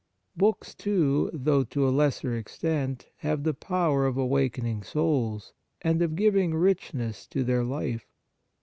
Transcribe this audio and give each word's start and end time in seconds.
Books, 0.35 0.73
too, 0.73 1.29
though 1.31 1.63
to 1.65 1.87
a 1.87 1.91
lesser 1.93 2.35
extent, 2.35 3.09
have 3.17 3.43
the 3.43 3.53
power 3.53 4.07
of 4.07 4.17
awakening 4.17 4.81
souls, 4.81 5.53
and 5.83 6.01
of 6.01 6.15
giving 6.15 6.55
richness 6.55 7.27
to 7.27 7.43
their 7.43 7.63
life. 7.63 8.07